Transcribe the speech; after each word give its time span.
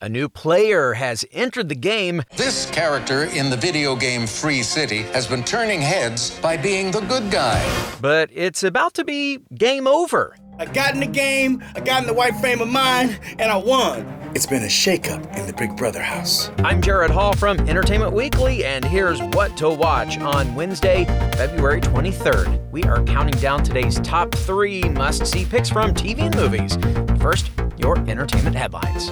A 0.00 0.08
new 0.08 0.28
player 0.28 0.92
has 0.92 1.24
entered 1.32 1.68
the 1.68 1.74
game. 1.74 2.22
This 2.36 2.70
character 2.70 3.24
in 3.24 3.50
the 3.50 3.56
video 3.56 3.96
game 3.96 4.28
Free 4.28 4.62
City 4.62 5.02
has 5.12 5.26
been 5.26 5.42
turning 5.42 5.80
heads 5.80 6.38
by 6.38 6.56
being 6.56 6.92
the 6.92 7.00
good 7.00 7.32
guy. 7.32 7.60
But 8.00 8.30
it's 8.32 8.62
about 8.62 8.94
to 8.94 9.04
be 9.04 9.40
game 9.56 9.88
over. 9.88 10.36
I 10.56 10.66
got 10.66 10.94
in 10.94 11.00
the 11.00 11.06
game, 11.06 11.64
I 11.74 11.80
got 11.80 12.02
in 12.02 12.06
the 12.06 12.14
right 12.14 12.32
frame 12.36 12.60
of 12.60 12.68
mind, 12.68 13.18
and 13.40 13.50
I 13.50 13.56
won. 13.56 14.06
It's 14.36 14.46
been 14.46 14.62
a 14.62 14.66
shakeup 14.66 15.36
in 15.36 15.48
the 15.48 15.52
Big 15.52 15.76
Brother 15.76 16.00
house. 16.00 16.52
I'm 16.58 16.80
Jared 16.80 17.10
Hall 17.10 17.32
from 17.32 17.58
Entertainment 17.68 18.12
Weekly, 18.12 18.64
and 18.64 18.84
here's 18.84 19.20
what 19.20 19.56
to 19.56 19.68
watch 19.68 20.16
on 20.18 20.54
Wednesday, 20.54 21.06
February 21.36 21.80
23rd. 21.80 22.70
We 22.70 22.84
are 22.84 23.02
counting 23.02 23.40
down 23.40 23.64
today's 23.64 23.98
top 24.00 24.32
three 24.32 24.82
must 24.82 25.26
see 25.26 25.44
picks 25.44 25.68
from 25.68 25.92
TV 25.92 26.20
and 26.20 26.36
movies. 26.36 26.78
First, 27.20 27.50
your 27.78 27.98
entertainment 28.08 28.54
headlines. 28.54 29.10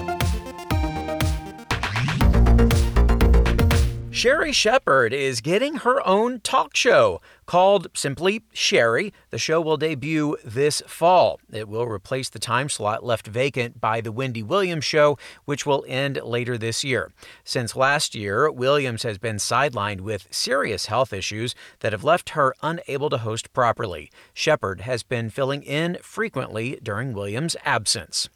Sherri 4.17 4.51
Shepherd 4.51 5.13
is 5.13 5.43
getting 5.43 5.75
her 5.75 6.05
own 6.09 6.41
talk 6.41 6.75
show 6.75 7.21
called 7.45 7.89
simply 7.93 8.43
Sherri. 8.51 9.13
The 9.29 9.37
show 9.37 9.61
will 9.61 9.77
debut 9.77 10.39
this 10.43 10.83
fall. 10.87 11.39
It 11.53 11.69
will 11.69 11.87
replace 11.87 12.31
the 12.31 12.39
time 12.39 12.71
slot 12.71 13.05
left 13.05 13.27
vacant 13.27 13.79
by 13.79 14.01
The 14.01 14.11
Wendy 14.11 14.43
Williams 14.43 14.87
Show, 14.87 15.19
which 15.45 15.67
will 15.67 15.85
end 15.87 16.19
later 16.25 16.57
this 16.57 16.83
year. 16.83 17.13
Since 17.45 17.77
last 17.77 18.15
year, 18.15 18.51
Williams 18.51 19.03
has 19.03 19.19
been 19.19 19.37
sidelined 19.37 20.01
with 20.01 20.29
serious 20.31 20.87
health 20.87 21.13
issues 21.13 21.55
that 21.81 21.93
have 21.93 22.03
left 22.03 22.31
her 22.31 22.55
unable 22.63 23.11
to 23.11 23.19
host 23.19 23.53
properly. 23.53 24.11
Shepherd 24.33 24.81
has 24.81 25.03
been 25.03 25.29
filling 25.29 25.63
in 25.63 25.99
frequently 26.01 26.79
during 26.83 27.13
Williams' 27.13 27.55
absence. 27.67 28.31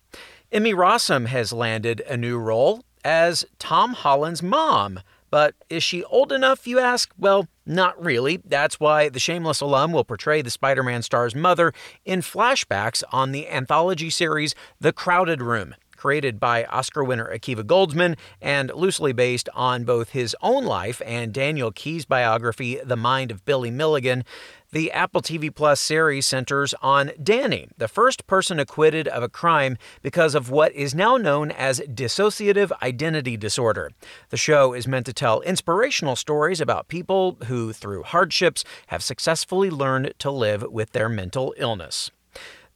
Emmy 0.53 0.75
Rossum 0.75 1.29
has 1.29 1.55
landed 1.55 2.03
a 2.07 2.19
new 2.19 2.37
role 2.37 2.85
as 3.03 3.47
Tom 3.59 3.95
Holland's 3.95 4.43
mom. 4.43 5.01
But 5.31 5.55
is 5.69 5.83
she 5.83 6.05
old 6.05 6.33
enough, 6.33 6.67
you 6.67 6.79
ask? 6.79 7.13
Well, 7.17 7.49
not 7.65 8.03
really. 8.03 8.41
That's 8.45 8.81
why 8.81 9.09
the 9.09 9.21
Shameless 9.21 9.61
alum 9.61 9.93
will 9.93 10.05
portray 10.05 10.43
the 10.43 10.51
Spider 10.51 10.83
Man 10.83 11.03
star's 11.03 11.35
mother 11.35 11.73
in 12.05 12.21
flashbacks 12.21 13.03
on 13.13 13.33
the 13.33 13.49
anthology 13.49 14.11
series 14.11 14.55
The 14.81 14.93
Crowded 14.93 15.41
Room 15.41 15.75
created 16.01 16.41
by 16.41 16.65
Oscar 16.65 17.05
winner 17.05 17.31
Akiva 17.31 17.63
Goldsman 17.63 18.17
and 18.41 18.73
loosely 18.75 19.13
based 19.13 19.51
on 19.55 19.85
both 19.85 20.11
his 20.11 20.35
own 20.41 20.65
life 20.65 21.03
and 21.05 21.31
Daniel 21.31 21.71
Keyes' 21.71 22.07
biography, 22.07 22.81
The 22.83 22.97
Mind 22.97 23.31
of 23.31 23.45
Billy 23.45 23.71
Milligan. 23.71 24.25
The 24.73 24.93
Apple 24.93 25.21
TV 25.21 25.55
Plus 25.55 25.81
series 25.81 26.27
centers 26.27 26.75
on 26.81 27.11
Danny, 27.21 27.69
the 27.77 27.89
first 27.89 28.27
person 28.29 28.61
acquitted 28.61 29.09
of 29.09 29.21
a 29.23 29.29
crime 29.29 29.77
because 30.01 30.37
of 30.37 30.49
what 30.49 30.73
is 30.73 30.95
now 30.95 31.17
known 31.17 31.51
as 31.51 31.81
dissociative 31.81 32.71
identity 32.81 33.37
disorder. 33.37 33.91
The 34.29 34.37
show 34.37 34.73
is 34.73 34.87
meant 34.87 35.07
to 35.07 35.13
tell 35.13 35.41
inspirational 35.43 36.15
stories 36.15 36.61
about 36.61 36.87
people 36.87 37.37
who, 37.49 37.73
through 37.73 38.05
hardships, 38.05 38.65
have 38.87 39.03
successfully 39.03 39.71
learned 39.71 40.15
to 40.21 40.31
live 40.31 40.63
with 40.63 40.93
their 40.93 41.09
mental 41.09 41.53
illness. 41.59 42.13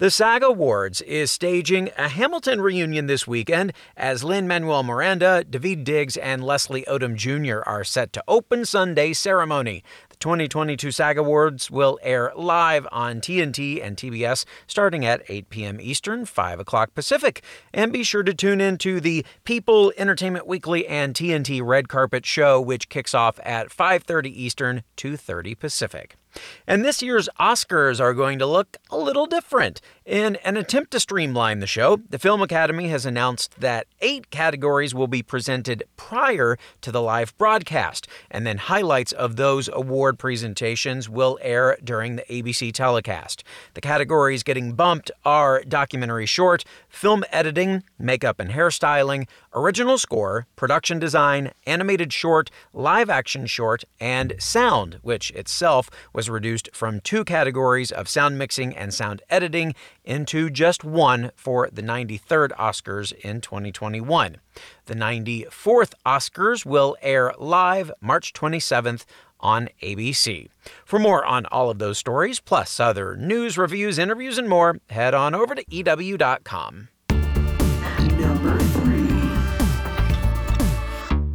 The 0.04 0.10
SAG 0.10 0.42
Awards 0.42 1.00
is 1.00 1.32
staging 1.32 1.88
a 1.96 2.10
Hamilton 2.10 2.60
reunion 2.60 3.06
this 3.06 3.26
weekend 3.26 3.72
as 3.96 4.22
Lin 4.22 4.46
Manuel 4.46 4.82
Miranda, 4.82 5.46
Daveed 5.48 5.82
Diggs, 5.82 6.18
and 6.18 6.44
Leslie 6.44 6.84
Odom 6.86 7.16
Jr. 7.16 7.66
are 7.66 7.84
set 7.84 8.12
to 8.12 8.24
open 8.28 8.66
Sunday 8.66 9.14
ceremony. 9.14 9.82
The 10.10 10.16
2022 10.16 10.90
SAG 10.90 11.16
Awards 11.16 11.70
will 11.70 11.98
air 12.02 12.32
live 12.36 12.86
on 12.92 13.22
TNT 13.22 13.82
and 13.82 13.96
TBS 13.96 14.44
starting 14.66 15.06
at 15.06 15.22
8 15.26 15.48
p.m. 15.48 15.80
Eastern, 15.80 16.26
5 16.26 16.60
o'clock 16.60 16.92
Pacific. 16.94 17.42
And 17.72 17.90
be 17.90 18.02
sure 18.02 18.24
to 18.24 18.34
tune 18.34 18.60
in 18.60 18.76
to 18.76 19.00
the 19.00 19.24
People 19.44 19.90
Entertainment 19.96 20.46
Weekly 20.46 20.86
and 20.86 21.14
TNT 21.14 21.64
Red 21.64 21.88
Carpet 21.88 22.26
Show, 22.26 22.60
which 22.60 22.90
kicks 22.90 23.14
off 23.14 23.40
at 23.42 23.70
5:30 23.70 24.26
Eastern, 24.26 24.82
2:30 24.98 25.58
Pacific. 25.58 26.16
And 26.66 26.84
this 26.84 27.02
year's 27.02 27.28
Oscars 27.38 28.00
are 28.00 28.14
going 28.14 28.38
to 28.38 28.46
look 28.46 28.76
a 28.90 28.96
little 28.96 29.26
different. 29.26 29.80
In 30.04 30.36
an 30.44 30.56
attempt 30.56 30.90
to 30.90 31.00
streamline 31.00 31.60
the 31.60 31.66
show, 31.66 32.00
the 32.10 32.18
Film 32.18 32.42
Academy 32.42 32.88
has 32.88 33.06
announced 33.06 33.58
that 33.58 33.86
eight 34.00 34.30
categories 34.30 34.94
will 34.94 35.06
be 35.06 35.22
presented 35.22 35.82
prior 35.96 36.58
to 36.82 36.92
the 36.92 37.00
live 37.00 37.36
broadcast, 37.38 38.06
and 38.30 38.46
then 38.46 38.58
highlights 38.58 39.12
of 39.12 39.36
those 39.36 39.70
award 39.72 40.18
presentations 40.18 41.08
will 41.08 41.38
air 41.40 41.78
during 41.82 42.16
the 42.16 42.22
ABC 42.24 42.72
telecast. 42.72 43.44
The 43.72 43.80
categories 43.80 44.42
getting 44.42 44.74
bumped 44.74 45.10
are 45.24 45.62
documentary 45.62 46.26
short, 46.26 46.64
film 46.88 47.24
editing, 47.32 47.82
makeup 47.98 48.38
and 48.38 48.50
hairstyling, 48.50 49.26
original 49.54 49.98
score, 49.98 50.46
production 50.56 50.98
design, 50.98 51.52
animated 51.66 52.12
short, 52.12 52.50
live 52.72 53.08
action 53.08 53.46
short, 53.46 53.84
and 54.00 54.34
sound, 54.38 54.98
which 55.02 55.30
itself 55.30 55.90
was 56.12 56.28
reduced 56.28 56.68
from 56.74 57.00
two 57.00 57.24
categories 57.24 57.90
of 57.90 58.08
sound 58.08 58.36
mixing 58.36 58.76
and 58.76 58.92
sound 58.92 59.22
editing 59.30 59.74
into 60.04 60.50
just 60.50 60.84
one 60.84 61.30
for 61.36 61.68
the 61.72 61.82
93rd 61.82 62.50
Oscars 62.50 63.12
in 63.20 63.40
2021. 63.40 64.36
The 64.86 64.94
94th 64.94 65.94
Oscars 66.04 66.66
will 66.66 66.96
air 67.00 67.32
live 67.38 67.92
March 68.00 68.32
27th 68.32 69.04
on 69.40 69.68
ABC. 69.82 70.48
For 70.84 70.98
more 70.98 71.24
on 71.24 71.46
all 71.46 71.70
of 71.70 71.78
those 71.78 71.98
stories, 71.98 72.40
plus 72.40 72.80
other 72.80 73.16
news, 73.16 73.58
reviews, 73.58 73.98
interviews, 73.98 74.38
and 74.38 74.48
more, 74.48 74.78
head 74.90 75.14
on 75.14 75.34
over 75.34 75.54
to 75.54 75.64
EW.com. 75.68 76.88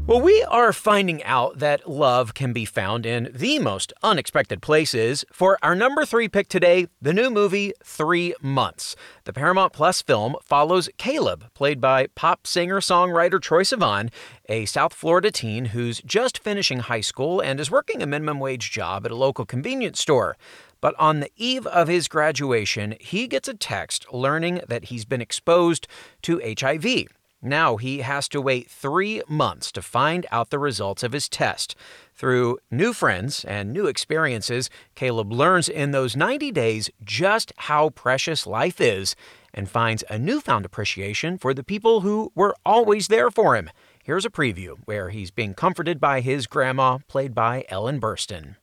well, 0.09 0.21
we 0.21 0.41
are 0.45 0.73
finding 0.73 1.23
out 1.23 1.59
that 1.59 1.87
love 1.87 2.33
can 2.33 2.51
be 2.51 2.65
found 2.65 3.05
in 3.05 3.29
the 3.31 3.59
most 3.59 3.93
unexpected 4.01 4.59
places. 4.59 5.23
For 5.31 5.59
our 5.61 5.75
number 5.75 6.03
three 6.03 6.27
pick 6.27 6.47
today, 6.47 6.87
the 6.99 7.13
new 7.13 7.29
movie 7.29 7.73
Three 7.83 8.33
Months. 8.41 8.95
The 9.25 9.33
Paramount 9.33 9.71
Plus 9.71 10.01
film 10.01 10.35
follows 10.41 10.89
Caleb, 10.97 11.53
played 11.53 11.79
by 11.79 12.07
pop 12.15 12.47
singer 12.47 12.79
songwriter 12.79 13.39
Troye 13.39 13.61
Sivan, 13.61 14.09
a 14.47 14.65
South 14.65 14.95
Florida 14.95 15.29
teen 15.29 15.65
who's 15.65 16.01
just 16.01 16.39
finishing 16.39 16.79
high 16.79 17.01
school 17.01 17.39
and 17.39 17.59
is 17.59 17.69
working 17.69 18.01
a 18.01 18.07
minimum 18.07 18.39
wage 18.39 18.71
job 18.71 19.05
at 19.05 19.11
a 19.11 19.15
local 19.15 19.45
convenience 19.45 19.99
store. 19.99 20.37
But 20.81 20.95
on 20.97 21.19
the 21.19 21.29
eve 21.35 21.67
of 21.67 21.87
his 21.87 22.07
graduation, 22.07 22.95
he 22.99 23.27
gets 23.27 23.47
a 23.47 23.53
text 23.53 24.11
learning 24.11 24.61
that 24.67 24.85
he's 24.85 25.05
been 25.05 25.21
exposed 25.21 25.87
to 26.23 26.41
HIV. 26.59 27.09
Now 27.41 27.77
he 27.77 27.99
has 27.99 28.27
to 28.29 28.41
wait 28.41 28.69
three 28.69 29.21
months 29.27 29.71
to 29.71 29.81
find 29.81 30.25
out 30.29 30.49
the 30.49 30.59
results 30.59 31.03
of 31.03 31.13
his 31.13 31.29
test. 31.29 31.73
Through 32.13 32.59
new 32.69 32.91
friends 32.91 33.45
and 33.45 33.71
new 33.71 33.87
experiences, 33.87 34.69
Caleb 34.93 35.31
learns 35.31 35.69
in 35.69 35.91
those 35.91 36.17
90 36.17 36.51
days 36.51 36.89
just 37.01 37.53
how 37.55 37.91
precious 37.91 38.45
life 38.45 38.81
is 38.81 39.15
and 39.53 39.69
finds 39.69 40.03
a 40.09 40.19
newfound 40.19 40.65
appreciation 40.65 41.37
for 41.37 41.53
the 41.53 41.63
people 41.63 42.01
who 42.01 42.29
were 42.35 42.55
always 42.65 43.07
there 43.07 43.31
for 43.31 43.55
him. 43.55 43.69
Here's 44.03 44.25
a 44.25 44.29
preview 44.29 44.77
where 44.83 45.09
he's 45.09 45.31
being 45.31 45.53
comforted 45.53 45.99
by 45.99 46.19
his 46.19 46.45
grandma, 46.45 46.97
played 47.07 47.33
by 47.33 47.63
Ellen 47.69 48.01
Burstyn. 48.01 48.57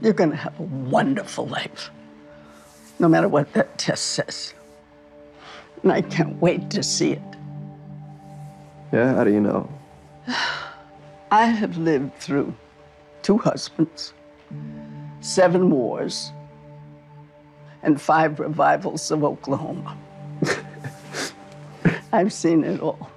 You're 0.00 0.14
going 0.14 0.30
to 0.30 0.36
have 0.36 0.58
a 0.58 0.62
wonderful 0.62 1.46
life, 1.46 1.90
no 2.98 3.08
matter 3.08 3.28
what 3.28 3.52
that 3.52 3.76
test 3.76 4.06
says. 4.06 4.54
And 5.82 5.92
I 5.92 6.00
can't 6.00 6.40
wait 6.40 6.70
to 6.70 6.82
see 6.82 7.12
it. 7.12 7.22
Yeah, 8.92 9.14
how 9.14 9.24
do 9.24 9.32
you 9.32 9.40
know? 9.40 9.68
I 11.30 11.46
have 11.46 11.76
lived 11.76 12.16
through 12.18 12.54
two 13.22 13.38
husbands, 13.38 14.12
seven 15.20 15.70
wars, 15.70 16.32
and 17.82 18.00
five 18.00 18.40
revivals 18.40 19.10
of 19.10 19.22
Oklahoma. 19.22 19.96
I've 22.12 22.32
seen 22.32 22.64
it 22.64 22.80
all. 22.80 23.10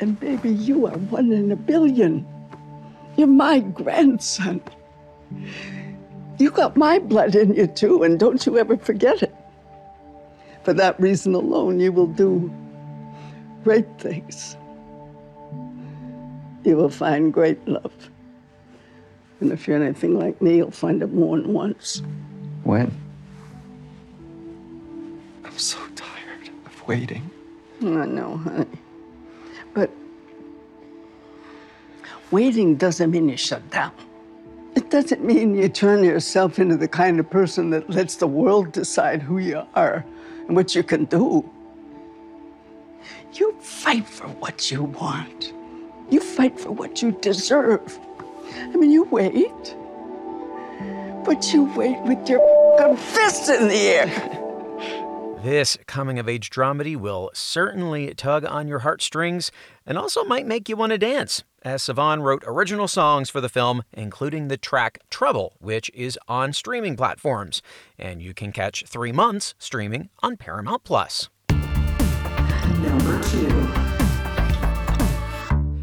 And 0.00 0.18
baby, 0.18 0.50
you 0.50 0.86
are 0.86 0.96
one 0.96 1.30
in 1.30 1.52
a 1.52 1.56
billion. 1.56 2.26
You're 3.16 3.26
my 3.26 3.60
grandson. 3.60 4.62
You 6.38 6.50
got 6.50 6.76
my 6.76 6.98
blood 6.98 7.36
in 7.36 7.54
you 7.54 7.66
too, 7.66 8.02
and 8.02 8.18
don't 8.18 8.44
you 8.46 8.58
ever 8.58 8.78
forget 8.78 9.22
it. 9.22 9.34
For 10.64 10.72
that 10.72 10.98
reason 10.98 11.34
alone, 11.34 11.78
you 11.78 11.92
will 11.92 12.06
do 12.06 12.50
great 13.64 13.86
things. 13.98 14.56
You 16.64 16.76
will 16.76 16.90
find 16.90 17.32
great 17.32 17.66
love. 17.66 17.92
And 19.40 19.50
if 19.50 19.66
you're 19.66 19.82
anything 19.82 20.18
like 20.18 20.40
me, 20.40 20.58
you'll 20.58 20.70
find 20.70 21.02
it 21.02 21.12
more 21.12 21.36
than 21.36 21.52
once. 21.52 22.02
When? 22.62 22.92
I'm 25.44 25.58
so 25.58 25.78
tired 25.96 26.50
of 26.64 26.86
waiting. 26.86 27.28
I 27.80 28.06
know, 28.06 28.36
honey. 28.36 28.66
But 29.74 29.90
waiting 32.30 32.76
doesn't 32.76 33.10
mean 33.10 33.28
you 33.28 33.36
shut 33.36 33.68
down. 33.70 33.92
It 34.76 34.90
doesn't 34.90 35.24
mean 35.24 35.54
you 35.56 35.68
turn 35.68 36.04
yourself 36.04 36.58
into 36.58 36.76
the 36.76 36.88
kind 36.88 37.18
of 37.18 37.28
person 37.28 37.70
that 37.70 37.90
lets 37.90 38.16
the 38.16 38.28
world 38.28 38.72
decide 38.72 39.20
who 39.20 39.38
you 39.38 39.62
are 39.74 40.04
and 40.46 40.56
what 40.56 40.74
you 40.74 40.82
can 40.82 41.06
do. 41.06 41.48
You 43.34 43.52
fight 43.60 44.06
for 44.06 44.28
what 44.28 44.70
you 44.70 44.84
want. 44.84 45.52
You 46.10 46.20
fight 46.20 46.60
for 46.60 46.70
what 46.70 47.00
you 47.00 47.12
deserve. 47.12 47.98
I 48.54 48.76
mean, 48.76 48.90
you 48.90 49.04
wait. 49.04 49.76
But 51.24 51.52
you 51.52 51.72
wait 51.74 52.00
with 52.02 52.28
your 52.28 52.96
fists 52.96 53.48
in 53.48 53.68
the 53.68 53.74
air. 53.74 54.38
This 55.42 55.76
coming 55.88 56.20
of 56.20 56.28
age 56.28 56.50
dramedy 56.50 56.96
will 56.96 57.28
certainly 57.34 58.14
tug 58.14 58.44
on 58.44 58.68
your 58.68 58.78
heartstrings 58.80 59.50
and 59.84 59.98
also 59.98 60.22
might 60.22 60.46
make 60.46 60.68
you 60.68 60.76
want 60.76 60.92
to 60.92 60.98
dance, 60.98 61.42
as 61.64 61.82
Sivan 61.82 62.22
wrote 62.22 62.44
original 62.46 62.86
songs 62.86 63.28
for 63.28 63.40
the 63.40 63.48
film, 63.48 63.82
including 63.92 64.46
the 64.46 64.56
track 64.56 65.00
Trouble, 65.10 65.56
which 65.58 65.90
is 65.94 66.16
on 66.28 66.52
streaming 66.52 66.96
platforms. 66.96 67.60
And 67.98 68.22
you 68.22 68.34
can 68.34 68.52
catch 68.52 68.84
three 68.86 69.10
months 69.10 69.56
streaming 69.58 70.10
on 70.22 70.36
Paramount 70.36 70.84
Plus. 70.84 71.28
Number 72.82 73.22
two. 73.22 73.68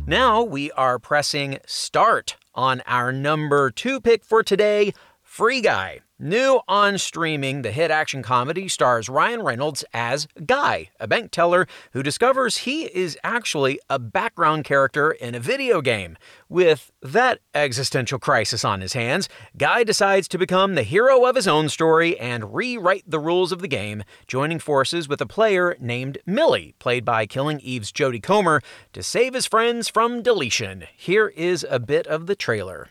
Now 0.06 0.42
we 0.42 0.72
are 0.72 1.00
pressing 1.00 1.60
start 1.66 2.36
on 2.54 2.82
our 2.86 3.12
number 3.12 3.72
two 3.72 4.02
pick 4.02 4.26
for 4.26 4.44
today 4.44 4.94
Free 5.24 5.62
Guy. 5.62 6.02
New 6.22 6.60
on 6.68 6.98
streaming, 6.98 7.62
the 7.62 7.72
hit 7.72 7.90
action 7.90 8.22
comedy 8.22 8.68
stars 8.68 9.08
Ryan 9.08 9.42
Reynolds 9.42 9.86
as 9.94 10.28
Guy, 10.46 10.90
a 11.00 11.08
bank 11.08 11.32
teller 11.32 11.66
who 11.94 12.04
discovers 12.04 12.58
he 12.58 12.94
is 12.94 13.18
actually 13.24 13.80
a 13.90 13.98
background 13.98 14.66
character 14.66 15.12
in 15.12 15.34
a 15.34 15.40
video 15.40 15.80
game. 15.80 16.18
With 16.50 16.92
that 17.02 17.40
existential 17.56 18.20
crisis 18.20 18.66
on 18.66 18.82
his 18.82 18.92
hands, 18.92 19.30
Guy 19.58 19.86
decides 19.86 20.28
to 20.28 20.38
become 20.38 20.76
the 20.76 20.84
hero 20.84 21.24
of 21.24 21.38
his 21.38 21.48
own 21.48 21.70
story 21.70 22.20
and 22.20 22.54
rewrite 22.54 23.10
the 23.10 23.18
rules 23.18 23.54
of 23.54 23.62
the 23.62 23.70
game, 23.70 24.04
joining 24.28 24.60
forces 24.60 25.08
with 25.08 25.22
a 25.22 25.26
player 25.26 25.78
named 25.80 26.18
Millie, 26.26 26.76
played 26.80 27.06
by 27.06 27.28
Killing 27.28 27.62
Eve's 27.62 27.94
Jodie 27.94 28.22
Comer, 28.22 28.62
to 28.92 29.02
save 29.02 29.34
his 29.34 29.46
friends 29.46 29.88
from 29.88 30.22
deletion. 30.22 30.84
Here 30.98 31.30
is 31.30 31.66
a 31.70 31.80
bit 31.80 32.08
of 32.08 32.28
the 32.28 32.36
trailer. 32.36 32.90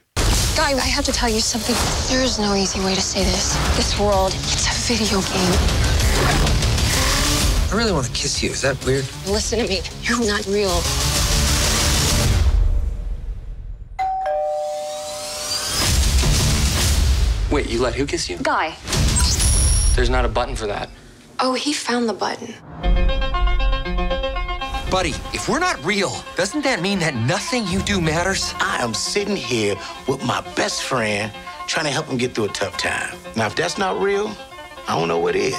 Guy, 0.58 0.72
I 0.72 0.88
have 0.88 1.04
to 1.04 1.12
tell 1.12 1.28
you 1.28 1.38
something. 1.38 1.76
There 2.12 2.24
is 2.24 2.40
no 2.40 2.56
easy 2.56 2.80
way 2.80 2.92
to 2.92 3.00
say 3.00 3.22
this. 3.22 3.54
This 3.76 3.96
world, 3.96 4.32
it's 4.34 4.66
a 4.66 4.92
video 4.92 5.20
game. 5.20 5.52
I 7.70 7.76
really 7.76 7.92
want 7.92 8.06
to 8.06 8.12
kiss 8.12 8.42
you. 8.42 8.50
Is 8.50 8.62
that 8.62 8.84
weird? 8.84 9.04
Listen 9.28 9.60
to 9.60 9.68
me. 9.68 9.82
You're 10.02 10.18
not 10.26 10.44
real. 10.46 10.82
Wait, 17.52 17.70
you 17.70 17.80
let 17.80 17.94
who 17.94 18.04
kiss 18.04 18.28
you? 18.28 18.38
Guy. 18.38 18.74
There's 19.94 20.10
not 20.10 20.24
a 20.24 20.28
button 20.28 20.56
for 20.56 20.66
that. 20.66 20.90
Oh, 21.38 21.54
he 21.54 21.72
found 21.72 22.08
the 22.08 22.14
button. 22.14 22.52
Buddy, 24.90 25.10
if 25.34 25.50
we're 25.50 25.58
not 25.58 25.84
real, 25.84 26.24
doesn't 26.34 26.64
that 26.64 26.80
mean 26.80 26.98
that 27.00 27.14
nothing 27.14 27.66
you 27.66 27.80
do 27.80 28.00
matters? 28.00 28.54
I 28.58 28.82
am 28.82 28.94
sitting 28.94 29.36
here 29.36 29.76
with 30.08 30.24
my 30.24 30.40
best 30.56 30.82
friend 30.82 31.30
trying 31.66 31.84
to 31.84 31.92
help 31.92 32.06
him 32.06 32.16
get 32.16 32.34
through 32.34 32.46
a 32.46 32.48
tough 32.48 32.78
time. 32.78 33.14
Now, 33.36 33.48
if 33.48 33.54
that's 33.54 33.76
not 33.76 34.00
real, 34.00 34.34
I 34.88 34.98
don't 34.98 35.06
know 35.06 35.18
what 35.18 35.36
is. 35.36 35.52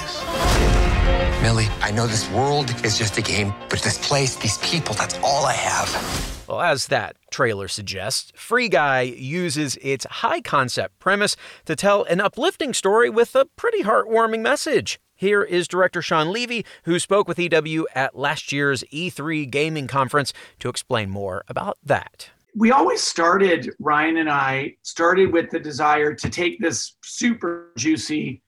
Millie, 1.42 1.68
I 1.80 1.92
know 1.92 2.08
this 2.08 2.28
world 2.30 2.74
is 2.84 2.98
just 2.98 3.18
a 3.18 3.22
game, 3.22 3.54
but 3.68 3.80
this 3.82 4.04
place, 4.04 4.34
these 4.34 4.58
people, 4.58 4.96
that's 4.96 5.16
all 5.22 5.46
I 5.46 5.52
have. 5.52 6.44
Well, 6.48 6.60
as 6.60 6.88
that 6.88 7.14
trailer 7.30 7.68
suggests, 7.68 8.32
Free 8.34 8.68
Guy 8.68 9.02
uses 9.02 9.78
its 9.80 10.06
high 10.06 10.40
concept 10.40 10.98
premise 10.98 11.36
to 11.66 11.76
tell 11.76 12.02
an 12.02 12.20
uplifting 12.20 12.74
story 12.74 13.08
with 13.08 13.36
a 13.36 13.44
pretty 13.44 13.84
heartwarming 13.84 14.40
message. 14.40 14.98
Here 15.20 15.42
is 15.42 15.68
director 15.68 16.00
Shawn 16.00 16.32
Levy, 16.32 16.64
who 16.84 16.98
spoke 16.98 17.28
with 17.28 17.38
EW 17.38 17.86
at 17.94 18.16
last 18.16 18.52
year's 18.52 18.82
E3 18.84 19.50
gaming 19.50 19.86
conference 19.86 20.32
to 20.60 20.70
explain 20.70 21.10
more 21.10 21.44
about 21.46 21.76
that. 21.84 22.30
We 22.56 22.70
always 22.70 23.02
started, 23.02 23.70
Ryan 23.78 24.16
and 24.16 24.30
I 24.30 24.76
started 24.80 25.30
with 25.30 25.50
the 25.50 25.60
desire 25.60 26.14
to 26.14 26.30
take 26.30 26.58
this 26.58 26.96
super 27.04 27.70
juicy 27.76 28.40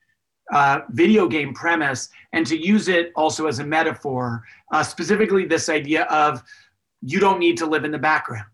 uh, 0.50 0.80
video 0.92 1.28
game 1.28 1.52
premise 1.52 2.08
and 2.32 2.46
to 2.46 2.56
use 2.56 2.88
it 2.88 3.12
also 3.16 3.48
as 3.48 3.58
a 3.58 3.66
metaphor, 3.66 4.42
uh, 4.72 4.82
specifically 4.82 5.44
this 5.44 5.68
idea 5.68 6.04
of 6.04 6.42
you 7.02 7.20
don't 7.20 7.38
need 7.38 7.58
to 7.58 7.66
live 7.66 7.84
in 7.84 7.90
the 7.90 7.98
background. 7.98 8.46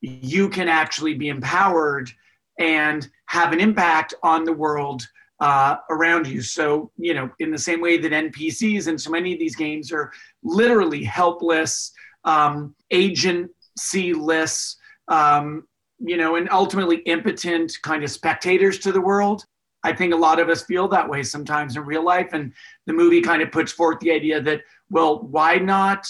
You 0.00 0.48
can 0.48 0.68
actually 0.68 1.14
be 1.14 1.28
empowered 1.28 2.10
and 2.58 3.08
have 3.26 3.52
an 3.52 3.60
impact 3.60 4.12
on 4.24 4.42
the 4.42 4.52
world 4.52 5.06
uh, 5.40 5.76
around 5.88 6.26
you. 6.26 6.42
So, 6.42 6.90
you 6.96 7.14
know, 7.14 7.30
in 7.38 7.50
the 7.50 7.58
same 7.58 7.80
way 7.80 7.98
that 7.98 8.12
NPCs 8.12 8.86
and 8.88 9.00
so 9.00 9.10
many 9.10 9.32
of 9.32 9.38
these 9.38 9.56
games 9.56 9.90
are 9.90 10.12
literally 10.42 11.02
helpless, 11.02 11.92
um, 12.24 12.74
agency-less, 12.90 14.76
um, 15.08 15.66
you 15.98 16.16
know, 16.16 16.36
and 16.36 16.50
ultimately 16.50 16.98
impotent 16.98 17.72
kind 17.82 18.04
of 18.04 18.10
spectators 18.10 18.78
to 18.80 18.92
the 18.92 19.00
world. 19.00 19.44
I 19.82 19.94
think 19.94 20.12
a 20.12 20.16
lot 20.16 20.38
of 20.38 20.50
us 20.50 20.64
feel 20.64 20.88
that 20.88 21.08
way 21.08 21.22
sometimes 21.22 21.76
in 21.76 21.84
real 21.84 22.04
life. 22.04 22.34
And 22.34 22.52
the 22.86 22.92
movie 22.92 23.22
kind 23.22 23.40
of 23.40 23.50
puts 23.50 23.72
forth 23.72 23.98
the 24.00 24.12
idea 24.12 24.40
that, 24.42 24.60
well, 24.90 25.20
why 25.20 25.56
not 25.56 26.06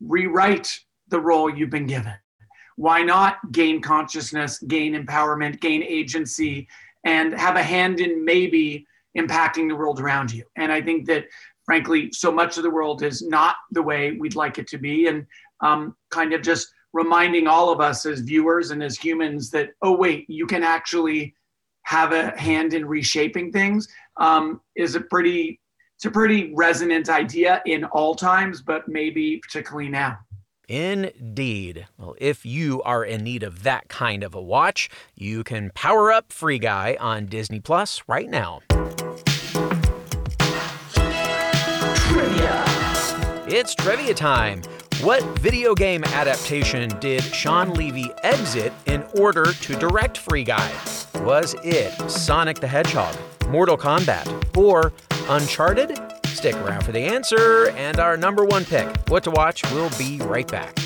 rewrite 0.00 0.78
the 1.08 1.20
role 1.20 1.48
you've 1.48 1.70
been 1.70 1.86
given? 1.86 2.14
Why 2.76 3.02
not 3.02 3.38
gain 3.52 3.80
consciousness, 3.80 4.58
gain 4.58 4.94
empowerment, 4.94 5.60
gain 5.60 5.82
agency, 5.82 6.68
and 7.06 7.32
have 7.32 7.56
a 7.56 7.62
hand 7.62 8.00
in 8.00 8.24
maybe 8.24 8.86
impacting 9.16 9.68
the 9.68 9.76
world 9.76 10.00
around 10.00 10.32
you? 10.32 10.44
And 10.56 10.70
I 10.70 10.82
think 10.82 11.06
that, 11.06 11.24
frankly, 11.64 12.10
so 12.12 12.30
much 12.30 12.58
of 12.58 12.62
the 12.62 12.70
world 12.70 13.02
is 13.02 13.22
not 13.22 13.56
the 13.70 13.82
way 13.82 14.12
we'd 14.12 14.36
like 14.36 14.58
it 14.58 14.68
to 14.68 14.78
be. 14.78 15.06
And 15.06 15.26
um, 15.60 15.96
kind 16.10 16.34
of 16.34 16.42
just 16.42 16.68
reminding 16.92 17.46
all 17.46 17.72
of 17.72 17.80
us 17.80 18.04
as 18.04 18.20
viewers 18.20 18.70
and 18.70 18.82
as 18.82 18.98
humans 18.98 19.50
that, 19.50 19.70
oh, 19.82 19.96
wait, 19.96 20.28
you 20.28 20.46
can 20.46 20.62
actually 20.62 21.34
have 21.86 22.12
a 22.12 22.36
hand 22.38 22.74
in 22.74 22.84
reshaping 22.84 23.52
things 23.52 23.88
um, 24.16 24.60
is 24.74 24.94
a 24.94 25.00
pretty 25.00 25.60
it's 25.94 26.04
a 26.04 26.10
pretty 26.10 26.52
resonant 26.54 27.08
idea 27.08 27.62
in 27.64 27.84
all 27.84 28.14
times 28.14 28.60
but 28.60 28.86
maybe 28.88 29.38
particularly 29.38 29.88
now 29.88 30.18
Indeed. 30.68 31.86
Well, 31.96 32.16
if 32.18 32.44
you 32.44 32.82
are 32.82 33.04
in 33.04 33.22
need 33.22 33.44
of 33.44 33.62
that 33.62 33.88
kind 33.88 34.24
of 34.24 34.34
a 34.34 34.42
watch, 34.42 34.88
you 35.14 35.44
can 35.44 35.70
power 35.74 36.10
up 36.12 36.32
Free 36.32 36.58
Guy 36.58 36.96
on 36.98 37.26
Disney 37.26 37.60
Plus 37.60 38.02
right 38.08 38.28
now. 38.28 38.62
Trivia. 41.94 42.64
It's 43.46 43.76
trivia 43.76 44.12
time. 44.14 44.62
What 45.02 45.22
video 45.38 45.74
game 45.74 46.02
adaptation 46.02 46.88
did 46.98 47.22
Shawn 47.22 47.74
Levy 47.74 48.10
exit 48.24 48.72
in 48.86 49.04
order 49.20 49.44
to 49.44 49.76
direct 49.76 50.18
Free 50.18 50.42
Guy? 50.42 50.72
Was 51.16 51.54
it 51.62 51.92
Sonic 52.10 52.58
the 52.58 52.66
Hedgehog, 52.66 53.14
Mortal 53.48 53.76
Kombat, 53.76 54.56
or 54.56 54.92
Uncharted? 55.28 56.05
Stick 56.36 56.54
around 56.56 56.84
for 56.84 56.92
the 56.92 57.00
answer 57.00 57.70
and 57.70 57.98
our 57.98 58.14
number 58.14 58.44
one 58.44 58.66
pick. 58.66 58.94
What 59.08 59.24
to 59.24 59.30
watch, 59.30 59.62
we'll 59.72 59.88
be 59.98 60.18
right 60.18 60.46
back. 60.46 60.85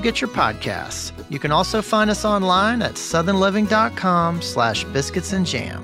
get 0.00 0.20
your 0.20 0.30
podcasts. 0.30 1.12
You 1.30 1.38
can 1.38 1.52
also 1.52 1.82
find 1.82 2.10
us 2.10 2.24
online 2.24 2.82
at 2.82 2.94
southernliving.com 2.94 4.42
slash 4.42 4.84
biscuits 4.84 5.32
and 5.32 5.46
jam. 5.46 5.82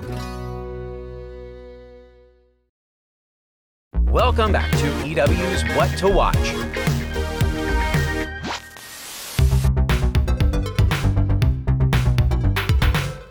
Welcome 4.11 4.51
back 4.51 4.69
to 4.71 5.05
EW's 5.05 5.63
What 5.75 5.97
to 5.99 6.09
Watch. 6.09 6.90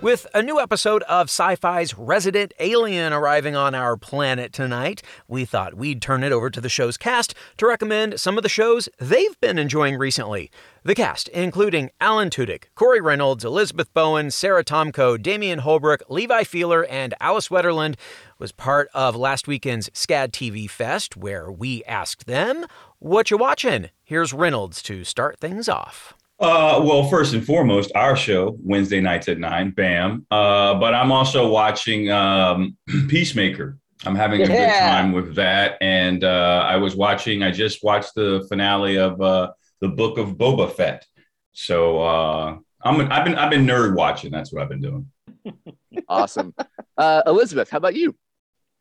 With 0.03 0.27
a 0.33 0.43
new 0.43 0.59
episode 0.59 1.03
of 1.03 1.27
Sci 1.27 1.57
Fi's 1.57 1.93
Resident 1.95 2.55
Alien 2.59 3.13
arriving 3.13 3.55
on 3.55 3.75
our 3.75 3.99
planet 3.99 4.51
tonight, 4.51 5.03
we 5.29 5.45
thought 5.45 5.75
we'd 5.75 6.01
turn 6.01 6.25
it 6.25 6.33
over 6.33 6.49
to 6.49 6.59
the 6.59 6.71
show's 6.71 6.97
cast 6.97 7.35
to 7.59 7.67
recommend 7.67 8.19
some 8.19 8.39
of 8.39 8.43
the 8.43 8.49
shows 8.49 8.89
they've 8.99 9.39
been 9.41 9.59
enjoying 9.59 9.99
recently. 9.99 10.51
The 10.85 10.95
cast, 10.95 11.29
including 11.29 11.91
Alan 12.01 12.31
Tudyk, 12.31 12.65
Corey 12.75 13.03
Reynolds, 13.03 13.45
Elizabeth 13.45 13.93
Bowen, 13.93 14.31
Sara 14.31 14.65
Tomko, 14.65 15.21
Damian 15.21 15.59
Holbrook, 15.59 16.01
Levi 16.09 16.45
Fiehler, 16.45 16.87
and 16.89 17.13
Alice 17.21 17.49
Wetterlund, 17.49 17.97
was 18.39 18.53
part 18.53 18.89
of 18.95 19.15
last 19.15 19.47
weekend's 19.47 19.91
SCAD 19.91 20.31
TV 20.31 20.69
Fest, 20.69 21.15
where 21.15 21.53
we 21.53 21.85
asked 21.85 22.25
them, 22.27 22.65
What 23.01 23.31
you 23.31 23.37
watching? 23.37 23.91
Here's 24.03 24.33
Reynolds 24.33 24.83
to 24.85 25.05
start 25.05 25.39
things 25.41 25.69
off. 25.69 26.15
Uh, 26.41 26.81
well, 26.83 27.07
first 27.07 27.35
and 27.35 27.45
foremost, 27.45 27.93
our 27.95 28.17
show 28.17 28.57
Wednesday 28.63 29.01
nights 29.01 29.29
at 29.29 29.39
nine, 29.39 29.71
bam. 29.73 30.27
Uh, 30.31 30.75
but 30.75 30.95
I'm 30.95 31.13
also 31.13 31.51
watching 31.51 32.11
um, 32.11 32.79
Peacemaker. 33.09 33.79
I'm 34.07 34.15
having 34.15 34.41
a 34.41 34.47
good 34.47 34.71
time 34.71 35.13
with 35.13 35.35
that, 35.35 35.77
and 35.83 36.25
uh, 36.25 36.65
I 36.67 36.77
was 36.77 36.97
watching. 36.97 37.43
I 37.43 37.51
just 37.51 37.85
watched 37.85 38.15
the 38.15 38.47
finale 38.49 38.97
of 38.97 39.21
uh, 39.21 39.53
the 39.83 39.89
Book 39.89 40.17
of 40.17 40.39
Boba 40.39 40.73
Fett. 40.73 41.05
So 41.53 42.01
uh, 42.01 42.57
I'm 42.83 43.13
I've 43.13 43.25
been 43.27 43.35
I've 43.35 43.51
been 43.51 43.67
nerd 43.67 43.95
watching. 43.95 44.31
That's 44.31 44.51
what 44.51 44.63
I've 44.63 44.71
been 44.71 44.81
doing. 44.81 45.11
awesome, 46.09 46.55
uh, 46.97 47.23
Elizabeth. 47.27 47.69
How 47.69 47.77
about 47.77 47.95
you? 47.95 48.17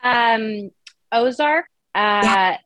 Um, 0.01 0.71
Ozark. 1.11 1.65
Uh, 1.93 2.21
yeah, 2.23 2.57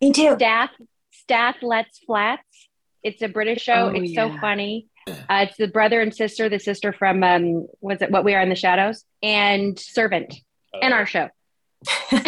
me 0.00 0.12
too. 0.12 0.34
Stath 0.36 0.70
Stath 1.10 1.56
Let's 1.60 1.98
Flats. 1.98 2.67
It's 3.02 3.22
a 3.22 3.28
British 3.28 3.62
show. 3.62 3.72
Oh, 3.72 3.88
it's 3.88 4.12
yeah. 4.12 4.28
so 4.34 4.40
funny. 4.40 4.86
Uh, 5.08 5.46
it's 5.48 5.56
the 5.56 5.68
brother 5.68 6.00
and 6.00 6.14
sister, 6.14 6.48
the 6.48 6.58
sister 6.58 6.92
from 6.92 7.22
um, 7.22 7.66
was 7.80 8.02
it 8.02 8.10
What 8.10 8.24
We 8.24 8.34
Are 8.34 8.42
in 8.42 8.50
the 8.50 8.54
Shadows 8.54 9.04
and 9.22 9.78
Servant, 9.78 10.34
and 10.82 10.92
our 10.92 11.06
show. 11.06 11.28